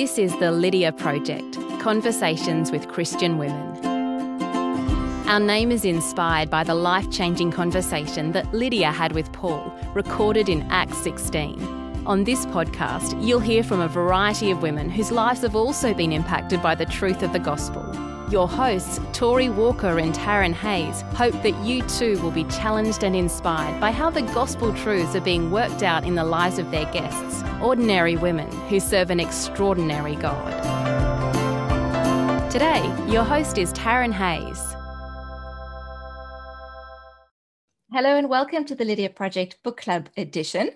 [0.00, 3.84] This is the Lydia Project Conversations with Christian Women.
[5.28, 10.48] Our name is inspired by the life changing conversation that Lydia had with Paul, recorded
[10.48, 12.06] in Acts 16.
[12.06, 16.12] On this podcast, you'll hear from a variety of women whose lives have also been
[16.12, 18.09] impacted by the truth of the gospel.
[18.30, 23.16] Your hosts, Tori Walker and Taryn Hayes, hope that you too will be challenged and
[23.16, 26.84] inspired by how the gospel truths are being worked out in the lives of their
[26.92, 30.48] guests, ordinary women who serve an extraordinary God.
[32.52, 34.76] Today, your host is Taryn Hayes.
[37.90, 40.70] Hello and welcome to the Lydia Project Book Club edition.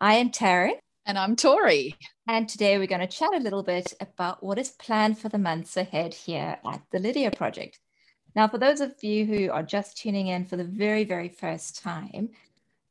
[0.00, 0.78] I am Taryn.
[1.06, 1.96] And I'm Tori.
[2.26, 5.36] And today we're going to chat a little bit about what is planned for the
[5.36, 7.78] months ahead here at the Lydia Project.
[8.34, 11.82] Now, for those of you who are just tuning in for the very, very first
[11.82, 12.30] time,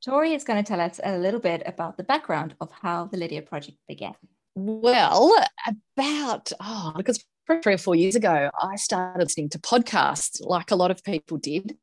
[0.05, 3.17] Tori is going to tell us a little bit about the background of how the
[3.17, 4.13] Lydia Project began.
[4.53, 10.69] Well, about, oh, because three or four years ago, I started listening to podcasts like
[10.69, 11.77] a lot of people did.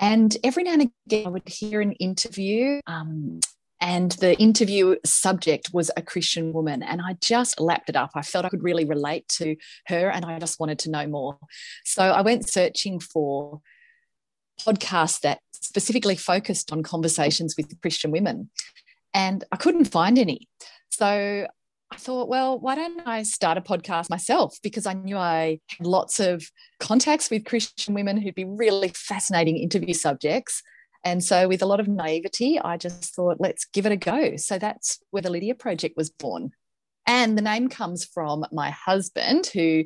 [0.00, 2.80] And every now and again, I would hear an interview.
[2.86, 3.40] Um,
[3.84, 6.82] and the interview subject was a Christian woman.
[6.82, 8.12] And I just lapped it up.
[8.14, 9.56] I felt I could really relate to
[9.88, 11.36] her and I just wanted to know more.
[11.84, 13.60] So I went searching for
[14.58, 18.48] podcasts that specifically focused on conversations with Christian women.
[19.12, 20.48] And I couldn't find any.
[20.88, 21.46] So
[21.90, 24.56] I thought, well, why don't I start a podcast myself?
[24.62, 26.42] Because I knew I had lots of
[26.80, 30.62] contacts with Christian women who'd be really fascinating interview subjects.
[31.04, 34.36] And so, with a lot of naivety, I just thought, let's give it a go.
[34.36, 36.52] So that's where the Lydia Project was born.
[37.06, 39.84] And the name comes from my husband, who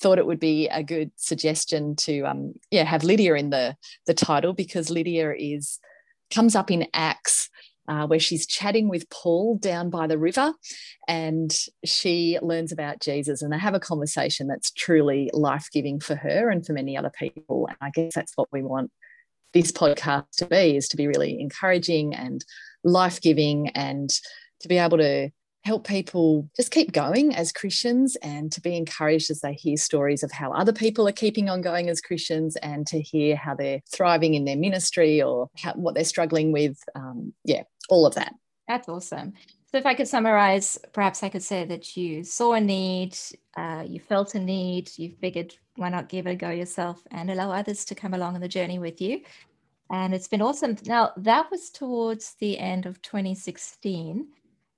[0.00, 3.76] thought it would be a good suggestion to, um, yeah, have Lydia in the
[4.06, 5.78] the title because Lydia is
[6.32, 7.50] comes up in Acts.
[7.86, 10.54] Uh, where she's chatting with Paul down by the river
[11.06, 11.54] and
[11.84, 16.48] she learns about Jesus and they have a conversation that's truly life giving for her
[16.48, 17.66] and for many other people.
[17.68, 18.90] And I guess that's what we want
[19.54, 22.44] this podcast to be is to be really encouraging and
[22.82, 24.10] life giving and
[24.60, 25.30] to be able to
[25.64, 30.22] help people just keep going as Christians and to be encouraged as they hear stories
[30.22, 33.80] of how other people are keeping on going as Christians and to hear how they're
[33.90, 36.76] thriving in their ministry or how, what they're struggling with.
[36.94, 38.34] Um, yeah, all of that.
[38.68, 39.32] That's awesome.
[39.74, 43.18] So, if I could summarize, perhaps I could say that you saw a need,
[43.56, 47.28] uh, you felt a need, you figured why not give it a go yourself and
[47.28, 49.22] allow others to come along on the journey with you.
[49.90, 50.76] And it's been awesome.
[50.86, 54.28] Now, that was towards the end of 2016.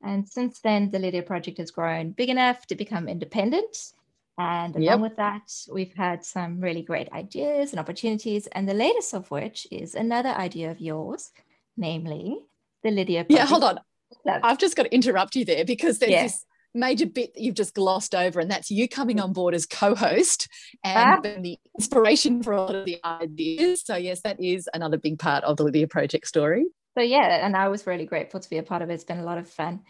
[0.03, 3.93] And since then, the Lydia Project has grown big enough to become independent.
[4.39, 5.01] And along yep.
[5.01, 8.47] with that, we've had some really great ideas and opportunities.
[8.47, 11.33] And the latest of which is another idea of yours,
[11.77, 12.39] namely
[12.83, 13.39] the Lydia Project.
[13.39, 13.81] Yeah, hold on.
[14.27, 16.23] I've just got to interrupt you there because there's yeah.
[16.25, 16.45] this
[16.75, 20.49] major bit that you've just glossed over, and that's you coming on board as co-host
[20.85, 21.39] and ah.
[21.41, 23.83] the inspiration for all of the ideas.
[23.85, 26.67] So yes, that is another big part of the Lydia Project story.
[26.97, 28.95] So yeah, and I was really grateful to be a part of it.
[28.95, 29.81] It's been a lot of fun.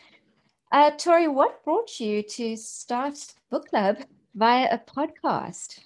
[0.72, 3.19] Uh, Tori, what brought you to start
[3.50, 3.98] book club
[4.34, 5.78] via a podcast?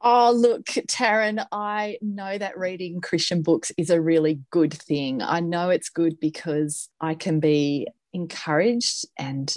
[0.00, 5.22] Oh, look, Taryn, I know that reading Christian books is a really good thing.
[5.22, 9.54] I know it's good because I can be encouraged and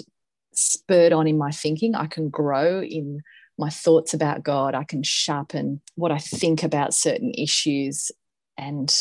[0.52, 1.94] spurred on in my thinking.
[1.94, 3.20] I can grow in
[3.58, 4.74] my thoughts about God.
[4.74, 8.10] I can sharpen what I think about certain issues.
[8.56, 8.94] And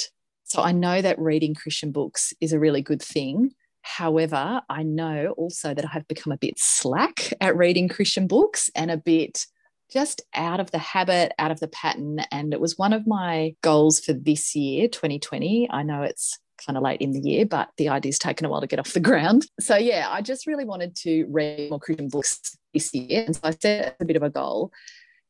[0.44, 3.52] so I know that reading Christian books is a really good thing.
[3.81, 8.70] However, I know also that I have become a bit slack at reading Christian books
[8.76, 9.46] and a bit
[9.92, 12.20] just out of the habit, out of the pattern.
[12.32, 15.70] And it was one of my goals for this year, 2020.
[15.72, 18.62] I know it's kind of late in the year, but the idea's taken a while
[18.62, 19.46] to get off the ground.
[19.60, 23.24] So yeah, I just really wanted to read more Christian books this year.
[23.26, 24.72] And so I set a bit of a goal.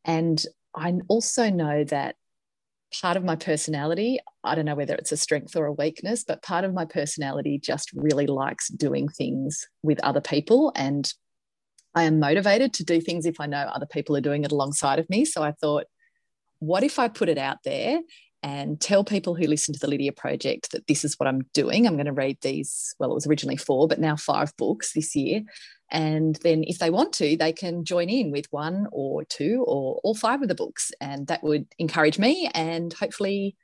[0.06, 0.44] And
[0.76, 2.16] I also know that
[3.02, 6.42] part of my personality, I don't know whether it's a strength or a weakness, but
[6.42, 10.72] part of my personality just really likes doing things with other people.
[10.76, 11.12] And
[11.96, 15.00] I am motivated to do things if I know other people are doing it alongside
[15.00, 15.26] of me.
[15.26, 15.86] So I thought,
[16.60, 18.00] what if I put it out there
[18.42, 21.86] and tell people who listen to the Lydia Project that this is what I'm doing.
[21.86, 25.16] I'm going to read these, well, it was originally four, but now five books this
[25.16, 25.42] year.
[25.92, 30.00] And then if they want to, they can join in with one or two or
[30.04, 30.92] all five of the books.
[31.02, 33.56] And that would encourage me and hopefully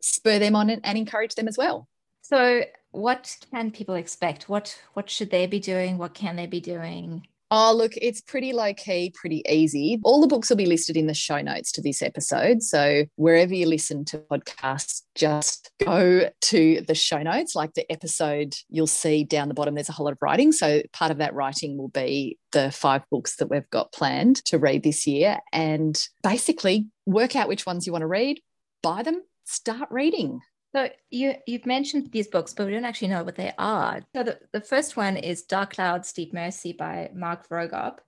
[0.00, 1.88] spur them on and encourage them as well.
[2.22, 2.62] So
[2.92, 4.48] what can people expect?
[4.48, 5.98] What what should they be doing?
[5.98, 7.26] What can they be doing?
[7.52, 9.98] Oh, look, it's pretty low key, pretty easy.
[10.04, 12.62] All the books will be listed in the show notes to this episode.
[12.62, 18.54] So wherever you listen to podcasts, just go to the show notes, like the episode
[18.68, 20.52] you'll see down the bottom, there's a whole lot of writing.
[20.52, 24.58] So part of that writing will be the five books that we've got planned to
[24.58, 28.40] read this year and basically work out which ones you want to read,
[28.80, 30.40] buy them, start reading.
[30.74, 34.02] So you you've mentioned these books, but we don't actually know what they are.
[34.14, 37.98] So the, the first one is Dark Clouds, Deep Mercy by Mark Vroegop.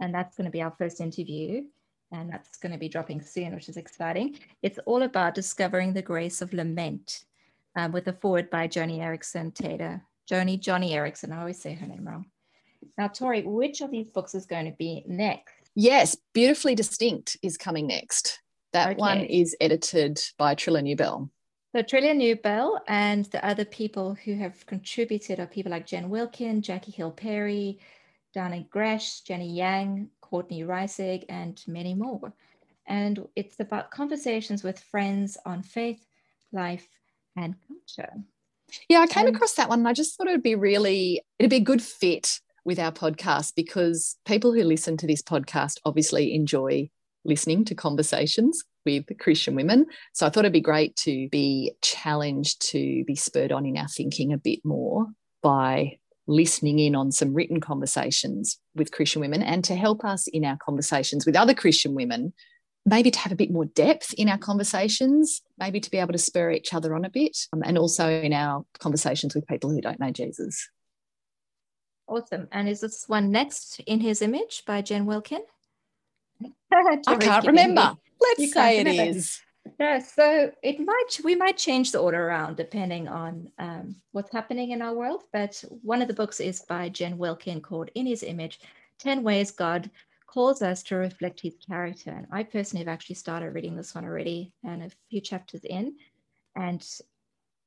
[0.00, 1.62] And that's going to be our first interview.
[2.10, 4.38] And that's going to be dropping soon, which is exciting.
[4.62, 7.24] It's all about discovering the grace of lament
[7.76, 10.02] um, with a forward by Joni Eareckson Tada.
[10.30, 11.32] Joni, Joni Eareckson.
[11.32, 12.26] I always say her name wrong.
[12.98, 15.54] Now, Tori, which of these books is going to be next?
[15.74, 18.40] Yes, Beautifully Distinct is coming next.
[18.72, 18.96] That okay.
[18.96, 21.30] one is edited by Trillia Newbell.
[21.74, 26.60] So Trillia Newbell and the other people who have contributed are people like Jen Wilkin,
[26.60, 27.78] Jackie Hill Perry,
[28.36, 32.34] Dannah Gresh, Jenny Yang, Courtney Reissig, and many more.
[32.86, 36.04] And it's about conversations with friends on faith,
[36.52, 36.86] life,
[37.36, 38.12] and culture.
[38.90, 41.48] Yeah, I came across that one and I just thought it would be really, it'd
[41.48, 46.34] be a good fit with our podcast because people who listen to this podcast obviously
[46.34, 46.90] enjoy
[47.24, 49.86] listening to conversations with Christian women.
[50.12, 53.88] So I thought it'd be great to be challenged to be spurred on in our
[53.88, 55.06] thinking a bit more
[55.42, 60.44] by listening in on some written conversations with Christian women and to help us in
[60.44, 62.32] our conversations with other Christian women,
[62.86, 66.18] maybe to have a bit more depth in our conversations, maybe to be able to
[66.18, 69.80] spur each other on a bit, um, and also in our conversations with people who
[69.80, 70.68] don't know Jesus.
[72.08, 72.48] Awesome.
[72.52, 75.42] And is this one next in his image by Jen Wilkin?
[76.72, 77.96] I can't remember.
[78.22, 79.40] Let's say it is.
[79.78, 84.70] Yeah, so it might we might change the order around depending on um, what's happening
[84.72, 85.22] in our world.
[85.32, 88.60] But one of the books is by Jen Wilkin called "In His Image:
[88.98, 89.90] Ten Ways God
[90.26, 94.04] Calls Us to Reflect His Character." And I personally have actually started reading this one
[94.04, 95.94] already, and a few chapters in,
[96.56, 96.86] and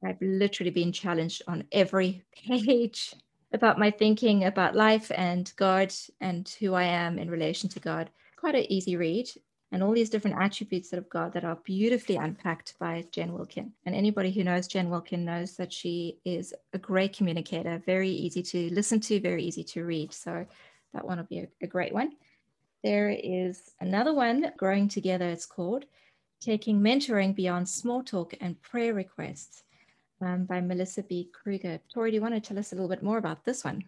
[0.04, 3.16] I've literally been challenged on every page
[3.54, 8.10] about my thinking about life and God and who I am in relation to God
[8.36, 9.28] quite an easy read
[9.75, 13.74] and all these different attributes that of God that are beautifully unpacked by Jen Wilkin.
[13.86, 18.42] And anybody who knows Jen Wilkin knows that she is a great communicator, very easy
[18.42, 20.13] to listen to, very easy to read.
[20.13, 20.45] So
[20.94, 22.13] that one will be a, a great one.
[22.86, 25.83] There is another one, Growing Together, it's called,
[26.39, 29.63] Taking Mentoring Beyond Small Talk and Prayer Requests
[30.22, 31.30] um, by Melissa B.
[31.33, 31.81] Kruger.
[31.94, 33.83] Tori, do you want to tell us a little bit more about this one?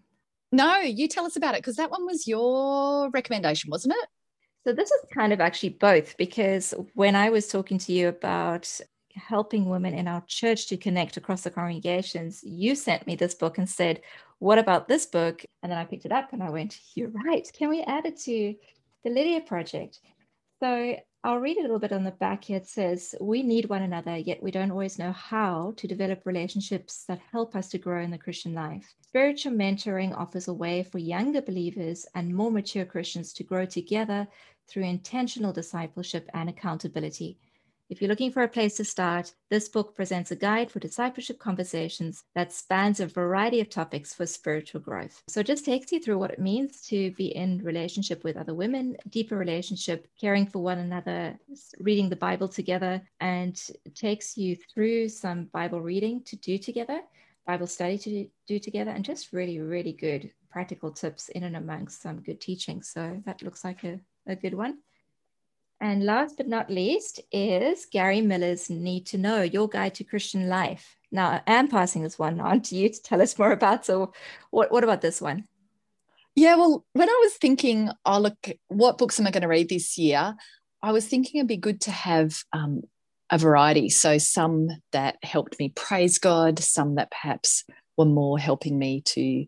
[0.51, 4.09] No, you tell us about it because that one was your recommendation, wasn't it?
[4.67, 8.69] So this is kind of actually both because when I was talking to you about
[9.15, 13.59] helping women in our church to connect across the congregations, you sent me this book
[13.59, 14.01] and said,
[14.39, 15.45] What about this book?
[15.63, 17.49] And then I picked it up and I went, You're right.
[17.57, 18.55] Can we add it to
[19.05, 20.01] the Lydia Project?
[20.61, 22.57] So I'll read a little bit on the back here.
[22.57, 27.05] It says, We need one another, yet we don't always know how to develop relationships
[27.07, 28.93] that help us to grow in the Christian life.
[29.01, 34.27] Spiritual mentoring offers a way for younger believers and more mature Christians to grow together
[34.69, 37.39] through intentional discipleship and accountability.
[37.89, 41.39] If you're looking for a place to start, this book presents a guide for discipleship
[41.39, 45.23] conversations that spans a variety of topics for spiritual growth.
[45.29, 48.53] So it just takes you through what it means to be in relationship with other
[48.53, 51.39] women, deeper relationship, caring for one another,
[51.79, 53.57] reading the Bible together, and
[53.95, 56.99] takes you through some Bible reading to do together,
[57.45, 62.01] Bible study to do together, and just really, really good practical tips in and amongst
[62.01, 62.83] some good teaching.
[62.83, 63.97] So that looks like a
[64.27, 64.79] a good one.
[65.79, 70.49] And last but not least is Gary Millar's Need to Know, Your Guide to Christian
[70.49, 70.95] Life.
[71.11, 73.85] Now, I am passing this one on to you to tell us more about.
[73.85, 74.11] So,
[74.49, 75.45] what, what about this one?
[76.35, 79.69] Yeah, well, when I was thinking, oh, look, what books am I going to read
[79.69, 80.35] this year?
[80.81, 82.81] I was thinking it'd be good to have um,
[83.29, 83.89] a variety.
[83.89, 87.65] So, some that helped me praise God, some that perhaps
[87.97, 89.45] were more helping me to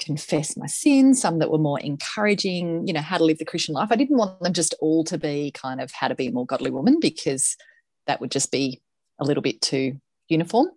[0.00, 3.74] confess my sins, some that were more encouraging, you know, how to live the Christian
[3.74, 3.88] life.
[3.92, 6.46] I didn't want them just all to be kind of how to be a more
[6.46, 7.56] godly woman because
[8.06, 8.80] that would just be
[9.20, 10.70] a little bit too uniform.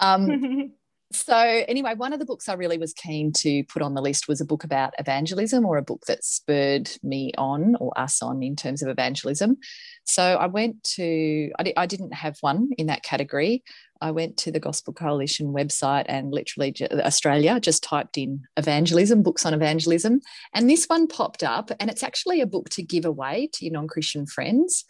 [0.00, 0.72] Um,
[1.12, 4.26] so, anyway, one of the books I really was keen to put on the list
[4.26, 8.42] was a book about evangelism or a book that spurred me on or us on
[8.42, 9.56] in terms of evangelism.
[10.04, 13.62] So, I went to, I, I didn't have one in that category.
[14.00, 19.46] I went to the Gospel Coalition website and literally Australia just typed in evangelism, books
[19.46, 20.20] on evangelism.
[20.54, 23.72] And this one popped up, and it's actually a book to give away to your
[23.72, 24.84] non Christian friends.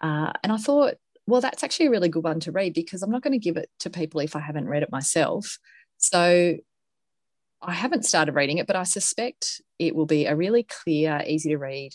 [0.00, 0.94] Uh, and I thought,
[1.28, 3.58] well, that's actually a really good one to read because I'm not going to give
[3.58, 5.58] it to people if I haven't read it myself.
[5.98, 6.56] So
[7.60, 11.50] I haven't started reading it, but I suspect it will be a really clear, easy
[11.50, 11.92] to read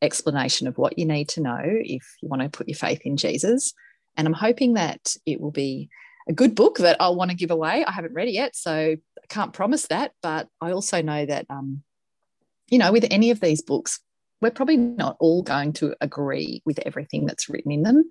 [0.00, 3.18] explanation of what you need to know if you want to put your faith in
[3.18, 3.74] Jesus.
[4.16, 5.90] And I'm hoping that it will be
[6.26, 7.84] a good book that I'll want to give away.
[7.84, 10.12] I haven't read it yet, so I can't promise that.
[10.22, 11.82] But I also know that, um,
[12.70, 14.00] you know, with any of these books,
[14.40, 18.04] we're probably not all going to agree with everything that's written in them.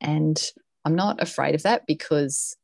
[0.00, 0.40] And
[0.84, 2.56] I'm not afraid of that because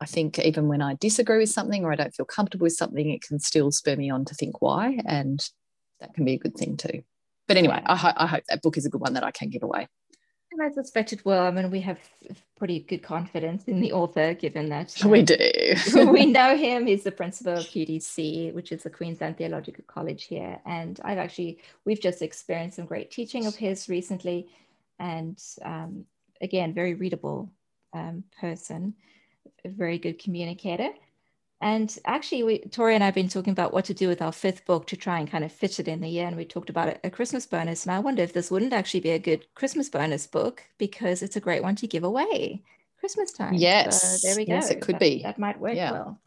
[0.00, 3.10] I think even when I disagree with something or I don't feel comfortable with something,
[3.10, 4.98] it can still spur me on to think why.
[5.06, 5.44] And
[6.00, 7.02] that can be a good thing too.
[7.48, 9.50] But anyway, I, ho- I hope that book is a good one that I can
[9.50, 9.88] give away.
[10.52, 11.40] And I suspect it will.
[11.40, 11.98] I mean, we have
[12.56, 15.36] pretty good confidence in the author, given that um, we do.
[16.12, 16.86] we know him.
[16.86, 20.60] He's the principal of QTC, which is the Queensland Theological College here.
[20.66, 24.48] And I've actually, we've just experienced some great teaching of his recently.
[24.98, 26.04] And um,
[26.42, 27.50] again, very readable
[27.94, 28.94] um, person
[29.64, 30.90] a very good communicator.
[31.62, 34.32] And actually, we, Tori and I have been talking about what to do with our
[34.32, 36.26] fifth book to try and kind of fit it in the year.
[36.26, 37.86] And we talked about a, a Christmas bonus.
[37.86, 41.36] And I wonder if this wouldn't actually be a good Christmas bonus book because it's
[41.36, 42.64] a great one to give away
[42.98, 43.54] Christmas time.
[43.54, 44.22] Yes.
[44.22, 44.54] So there we go.
[44.54, 45.22] Yes, it could that, be.
[45.22, 45.92] That might work yeah.
[45.92, 46.18] well.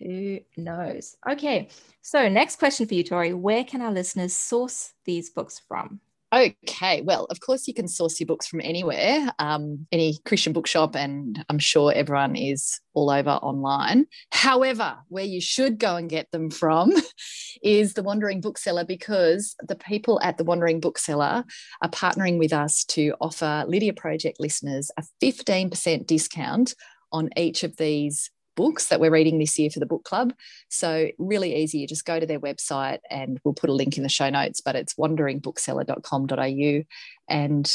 [0.00, 1.16] Who knows?
[1.28, 1.68] Okay.
[2.02, 3.32] So, next question for you, Tori.
[3.32, 6.00] Where can our listeners source these books from?
[6.30, 10.94] Okay, well, of course, you can source your books from anywhere, um, any Christian bookshop,
[10.94, 14.04] and I'm sure everyone is all over online.
[14.30, 16.92] However, where you should go and get them from
[17.62, 21.44] is the Wandering Bookseller because the people at the Wandering Bookseller
[21.80, 26.74] are partnering with us to offer Lydia Project listeners a 15% discount
[27.10, 30.34] on each of these books that we're reading this year for the book club.
[30.68, 31.78] So, really easy.
[31.78, 34.60] You just go to their website and we'll put a link in the show notes,
[34.60, 36.82] but it's wanderingbookseller.com.au
[37.28, 37.72] and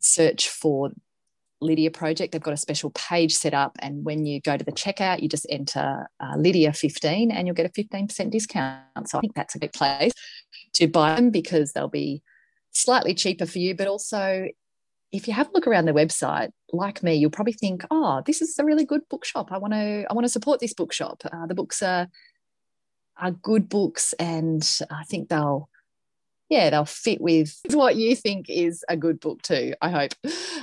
[0.00, 0.90] search for
[1.60, 2.32] Lydia Project.
[2.32, 3.76] They've got a special page set up.
[3.78, 7.66] And when you go to the checkout, you just enter uh, Lydia15 and you'll get
[7.66, 9.08] a 15% discount.
[9.08, 10.12] So, I think that's a good place
[10.74, 12.20] to buy them because they'll be
[12.72, 14.48] slightly cheaper for you, but also
[15.12, 18.42] if you have a look around their website, like me, you'll probably think, "Oh, this
[18.42, 19.52] is a really good bookshop.
[19.52, 21.22] I want to, I want to support this bookshop.
[21.24, 22.08] Uh, the books are
[23.18, 25.70] are good books, and I think they'll,
[26.50, 29.74] yeah, they'll fit with what you think is a good book too.
[29.80, 30.12] I hope,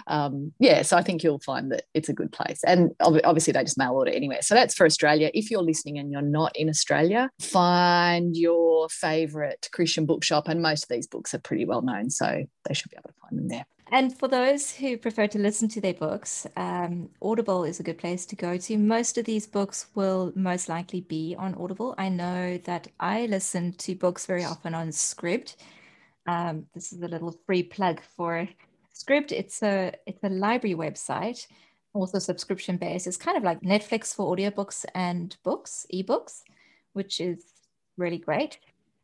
[0.07, 0.83] um, yeah.
[0.83, 3.93] So I think you'll find that it's a good place, and obviously they just mail
[3.93, 4.41] order anywhere.
[4.41, 5.31] So that's for Australia.
[5.33, 10.83] If you're listening and you're not in Australia, find your favorite Christian bookshop, and most
[10.83, 13.47] of these books are pretty well known, so they should be able to find them
[13.47, 13.65] there.
[13.91, 17.97] And for those who prefer to listen to their books, um, Audible is a good
[17.97, 18.77] place to go to.
[18.77, 21.93] Most of these books will most likely be on Audible.
[21.97, 25.55] I know that I listen to books very often on Scribd.
[26.25, 28.47] Um, this is a little free plug for
[28.95, 29.31] Scribd.
[29.31, 31.45] It's a it's a library website,
[31.93, 33.05] also subscription based.
[33.05, 36.43] It's kind of like Netflix for audiobooks and books, ebooks,
[36.93, 37.43] which is
[37.97, 38.57] really great.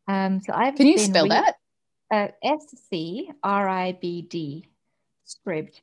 [0.08, 1.56] Um, so I've can you spell re- that?
[2.10, 4.66] Uh, S C R I B D
[5.26, 5.80] Scribd,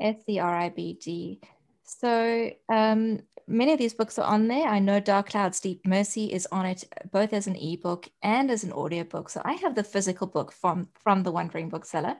[0.00, 1.40] S C R I B D.
[1.84, 4.66] So um, many of these books are on there.
[4.66, 8.64] I know Dark Clouds Deep Mercy is on it both as an ebook and as
[8.64, 9.30] an audiobook.
[9.30, 12.16] So I have the physical book from from the Wandering Bookseller,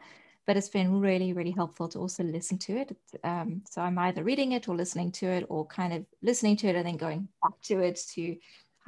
[0.47, 2.97] but it's been really really helpful to also listen to it.
[3.25, 6.69] Um, so I'm either reading it or listening to it, or kind of listening to
[6.69, 8.37] it and then going back to it to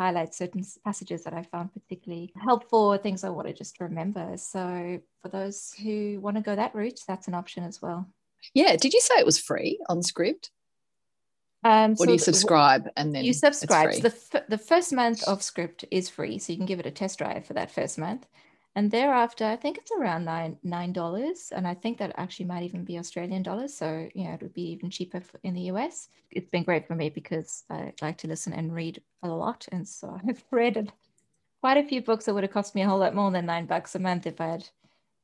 [0.00, 4.32] highlight certain passages that I found particularly helpful or things I want to just remember.
[4.36, 8.08] So for those who want to go that route, that's an option as well.
[8.54, 8.76] Yeah.
[8.76, 10.48] Did you say it was free on Scribd?
[11.62, 13.92] Um, or so do you subscribe and then you subscribe?
[13.92, 16.86] So the, f- the first month of Scribd is free, so you can give it
[16.86, 18.26] a test drive for that first month
[18.76, 21.52] and thereafter i think it's around nine nine dollars.
[21.54, 23.74] And i think that actually might even be australian dollars.
[23.74, 26.94] So you know it would be even cheaper in the us it's been great for
[26.94, 29.66] me because i like to listen and read a lot.
[29.72, 30.92] And so i've read
[31.60, 33.66] quite a few books that would have cost me a whole lot more than nine
[33.66, 34.68] bucks a month if i had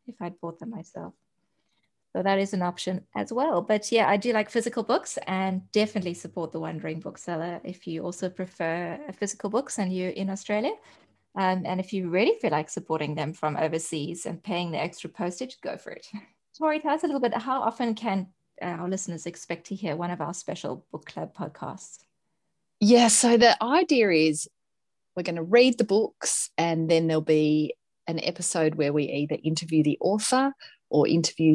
[0.06, 1.14] if i'd bought them myself.
[2.12, 3.62] So that is an option as well.
[3.62, 8.02] But yeah i do like physical books and definitely support the wandering bookseller if you
[8.02, 10.72] also prefer physical books and you're in australia
[11.36, 15.10] um, and if you really feel like supporting them from overseas and paying the extra
[15.10, 16.06] postage, go for it.
[16.58, 18.28] Tori, tell us a little bit how often can
[18.62, 21.98] our listeners expect to hear one of our special book club podcasts?
[22.80, 24.48] Yeah, so the idea is
[25.14, 27.74] we're going to read the books and then there'll be
[28.06, 30.54] an episode where we either interview the author
[30.88, 31.54] or interview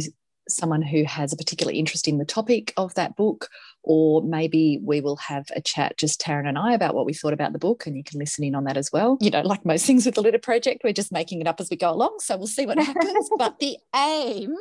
[0.50, 3.48] someone who has a particular interest in the topic of that book,
[3.84, 7.34] or maybe we will have a chat, just Taryn and I, about what we thought
[7.34, 9.18] about the book, and you can listen in on that as well.
[9.20, 11.70] You know, like most things with the Lydia Project, we're just making it up as
[11.70, 13.30] we go along, so we'll see what happens.
[13.38, 14.56] but the aim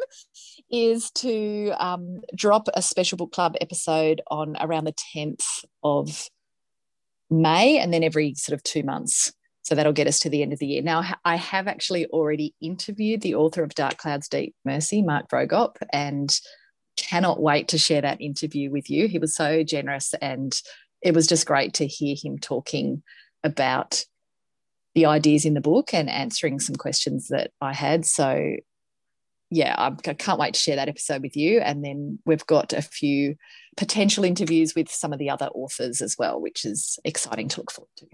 [0.70, 6.28] is to um, drop a special book club episode on around the 10th of
[7.30, 9.32] May and then every sort of two months.
[9.62, 10.82] So that'll get us to the end of the year.
[10.82, 15.76] Now, I have actually already interviewed the author of Dark Clouds, Deep Mercy, Mark Vroegop,
[15.92, 16.36] and
[16.96, 19.08] cannot wait to share that interview with you.
[19.08, 20.58] He was so generous and
[21.02, 23.02] it was just great to hear him talking
[23.42, 24.04] about
[24.94, 28.04] the ideas in the book and answering some questions that I had.
[28.04, 28.56] So,
[29.50, 31.60] yeah, I can't wait to share that episode with you.
[31.60, 33.36] And then we've got a few
[33.76, 37.70] potential interviews with some of the other authors as well, which is exciting to look
[37.70, 38.06] forward to.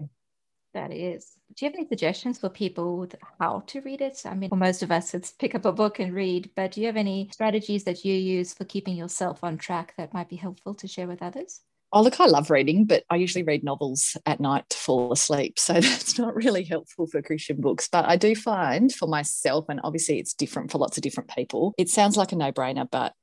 [0.77, 1.31] That is.
[1.55, 4.21] Do you have any suggestions for people with how to read it?
[4.27, 6.81] I mean, for most of us, it's pick up a book and read, but do
[6.81, 10.35] you have any strategies that you use for keeping yourself on track that might be
[10.35, 11.61] helpful to share with others?
[11.91, 15.57] Oh, look, I love reading, but I usually read novels at night to fall asleep.
[15.57, 17.89] So that's not really helpful for Christian books.
[17.91, 21.73] But I do find for myself, and obviously it's different for lots of different people,
[21.79, 23.13] it sounds like a no brainer, but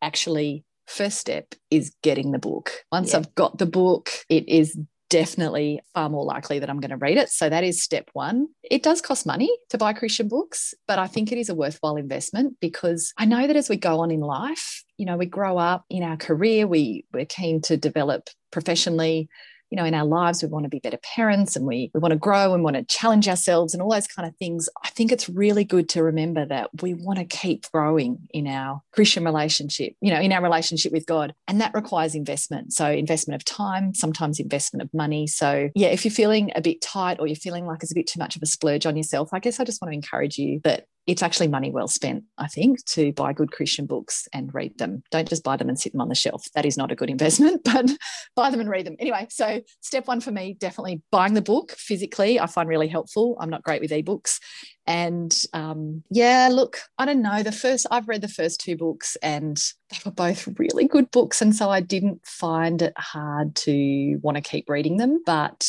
[0.00, 2.70] actually, first step is getting the book.
[2.92, 3.18] Once yeah.
[3.18, 4.78] I've got the book, it is
[5.10, 7.28] definitely far more likely that I'm going to read it.
[7.28, 8.48] So that is step one.
[8.62, 11.96] It does cost money to buy Christian books, but I think it is a worthwhile
[11.96, 15.58] investment because I know that as we go on in life, you know, we grow
[15.58, 19.28] up in our career, we, we're keen to develop professionally
[19.70, 22.12] you know in our lives we want to be better parents and we, we want
[22.12, 24.68] to grow and want to challenge ourselves and all those kind of things.
[24.84, 28.82] I think it's really good to remember that we want to keep growing in our
[28.92, 31.34] christian relationship you know in our relationship with god.
[31.48, 32.72] And that requires investment.
[32.72, 35.26] So investment of time sometimes investment of money.
[35.26, 38.06] So yeah if you're feeling a bit tight or you're feeling like it's a bit
[38.06, 40.60] too much of a splurge on yourself i guess i just want to encourage you
[40.64, 44.78] that it's actually money well spent, I think, to buy good Christian books and read
[44.78, 45.02] them.
[45.10, 46.46] Don't just buy them and sit them on the shelf.
[46.54, 47.90] That is not a good investment, but
[48.36, 48.94] buy them and read them.
[49.00, 53.36] Anyway, so step one for me, definitely buying the book physically, I find really helpful.
[53.40, 54.38] I'm not great with ebooks.
[54.86, 57.42] And um, yeah, look, I don't know.
[57.42, 61.42] The first, I've read the first two books and they were both really good books.
[61.42, 65.24] And so I didn't find it hard to want to keep reading them.
[65.26, 65.66] But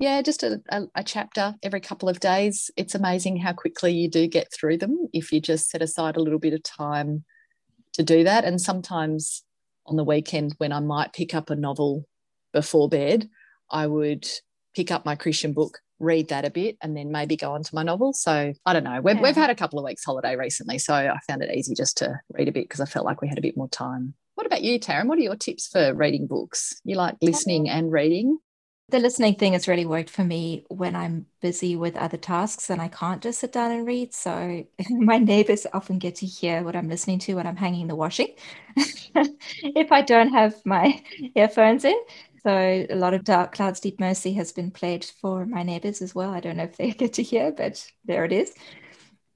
[0.00, 2.70] yeah, just a, a, a, chapter every couple of days.
[2.76, 6.22] It's amazing how quickly you do get through them if you just set aside a
[6.22, 7.24] little bit of time
[7.92, 8.44] to do that.
[8.44, 9.44] And sometimes
[9.84, 12.08] on the weekend, when I might pick up a novel
[12.54, 13.28] before bed,
[13.70, 14.26] I would
[14.74, 17.74] pick up my Christian book, read that a bit, and then maybe go on to
[17.74, 18.14] my novel.
[18.14, 19.02] So I don't know.
[19.02, 19.22] We've, yeah.
[19.22, 22.18] we've had a couple of weeks holiday recently, so I found it easy just to
[22.32, 24.14] read a bit because I felt like we had a bit more time.
[24.34, 25.08] What about you, Taryn?
[25.08, 26.80] What are your tips for reading books?
[26.84, 28.38] You like listening and reading?
[28.90, 32.80] The listening thing has really worked for me when I'm busy with other tasks and
[32.80, 34.12] I can't just sit down and read.
[34.14, 37.96] So my neighbors often get to hear what I'm listening to when I'm hanging the
[37.96, 38.34] washing
[38.76, 41.02] if I don't have my
[41.34, 41.98] earphones in.
[42.42, 46.14] So a lot of Dark Clouds Deep Mercy has been played for my neighbors as
[46.14, 46.30] well.
[46.30, 48.52] I don't know if they get to hear, but there it is.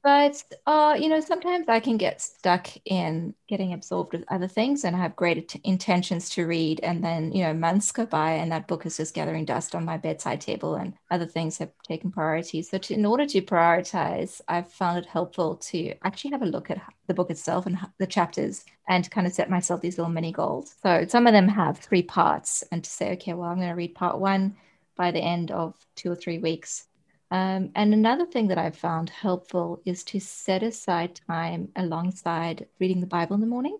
[0.04, 4.84] But uh, you know, sometimes I can get stuck in getting absorbed with other things,
[4.84, 8.32] and I have great t- intentions to read, and then you know, months go by,
[8.32, 11.70] and that book is just gathering dust on my bedside table, and other things have
[11.82, 12.60] taken priority.
[12.60, 16.70] So, to, in order to prioritize, I've found it helpful to actually have a look
[16.70, 20.32] at the book itself and the chapters, and kind of set myself these little mini
[20.32, 20.74] goals.
[20.82, 23.74] So, some of them have three parts, and to say, okay, well, I'm going to
[23.74, 24.54] read part one
[24.96, 26.88] by the end of two or three weeks
[27.30, 33.00] um, and another thing that I've found helpful is to set aside time alongside reading
[33.00, 33.78] the Bible in the morning.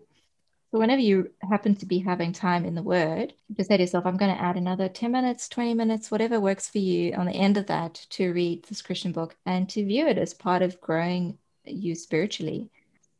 [0.71, 4.05] So, whenever you happen to be having time in the Word, just say to yourself,
[4.05, 7.33] I'm going to add another 10 minutes, 20 minutes, whatever works for you on the
[7.33, 10.81] end of that to read this Christian book and to view it as part of
[10.81, 12.71] growing you spiritually.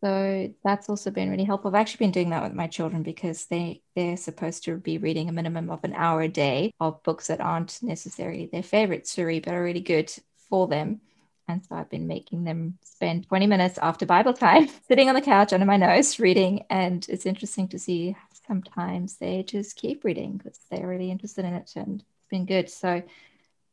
[0.06, 1.70] So that's also been really helpful.
[1.70, 5.30] I've actually been doing that with my children because they they're supposed to be reading
[5.30, 9.26] a minimum of an hour a day of books that aren't necessarily their favorites to
[9.26, 10.14] read, but are really good
[10.48, 11.02] for them.
[11.48, 15.22] And so I've been making them spend 20 minutes after Bible time sitting on the
[15.22, 16.66] couch under my nose reading.
[16.70, 18.16] And it's interesting to see
[18.48, 22.70] sometimes they just keep reading because they're really interested in it and it's been good.
[22.70, 23.02] So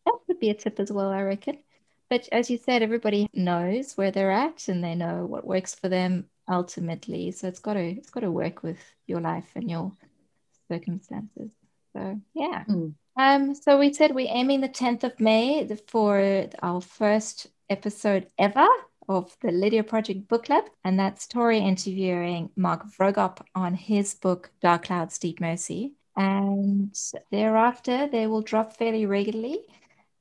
[0.06, 1.58] that would be a tip as well, I reckon.
[2.12, 5.88] But as you said, everybody knows where they're at and they know what works for
[5.88, 7.30] them ultimately.
[7.30, 9.92] So it's got to it's got to work with your life and your
[10.70, 11.48] circumstances.
[11.94, 12.64] So yeah.
[12.68, 12.92] Mm.
[13.16, 13.54] Um.
[13.54, 18.68] So we said we're aiming the tenth of May for our first episode ever
[19.08, 24.50] of the Lydia Project Book Club, and that's Tori interviewing Mark Vroegop on his book
[24.60, 25.94] Dark Clouds, Deep Mercy.
[26.14, 26.94] And
[27.30, 29.64] thereafter, they will drop fairly regularly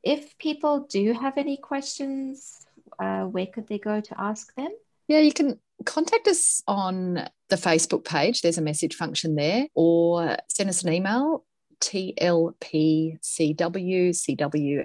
[0.03, 2.65] if people do have any questions,
[2.99, 4.71] uh, where could they go to ask them?
[5.07, 8.41] Yeah, you can contact us on the Facebook page.
[8.41, 11.43] There's a message function there, or send us an email
[11.81, 13.17] tlpcwcw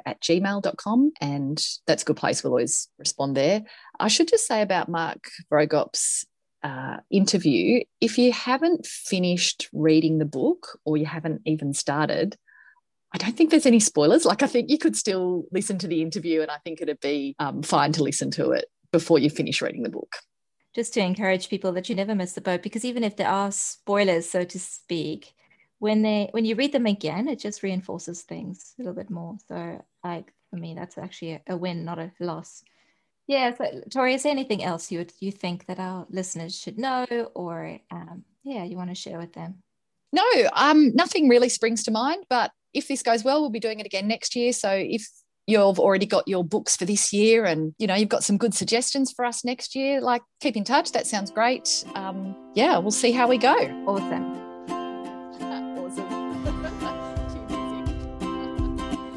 [0.07, 3.62] at gmail.com and that's a good place we'll always respond there
[4.00, 6.24] i should just say about mark Vroegop's
[6.62, 12.37] uh, interview if you haven't finished reading the book or you haven't even started
[13.16, 14.26] I don't think there's any spoilers.
[14.26, 17.35] Like, I think you could still listen to the interview, and I think it'd be
[17.38, 20.16] um, fine to listen to it before you finish reading the book.
[20.74, 23.50] Just to encourage people that you never miss the boat, because even if there are
[23.50, 25.33] spoilers, so to speak,
[25.79, 29.38] when they when you read them again, it just reinforces things a little bit more.
[29.48, 32.62] So, like for me, that's actually a, a win, not a loss.
[33.26, 33.55] Yeah.
[33.57, 37.07] So, Tori, is there anything else you would you think that our listeners should know,
[37.35, 39.62] or um, yeah, you want to share with them?
[40.12, 42.26] No, um, nothing really springs to mind.
[42.29, 44.52] But if this goes well, we'll be doing it again next year.
[44.52, 45.07] So if
[45.46, 48.52] you've already got your books for this year and you know you've got some good
[48.52, 52.90] suggestions for us next year like keep in touch that sounds great um, yeah we'll
[52.90, 53.55] see how we go
[53.87, 54.35] awesome
[55.79, 56.26] awesome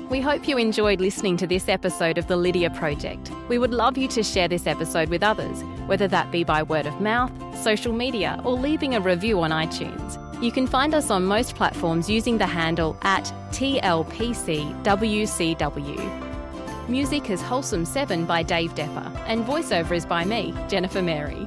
[0.10, 3.32] We hope you enjoyed listening to this episode of the Lydia Project.
[3.48, 6.88] We would love you to share this episode with others, whether that be by word
[6.88, 7.32] of mouth,
[7.62, 10.29] social media, or leaving a review on iTunes.
[10.42, 14.70] You can find us on most platforms using the handle at TLPCWCW.
[16.88, 21.46] Music is Wholesome 7 by Dave Depper, and voiceover is by me, Jennifer Mary.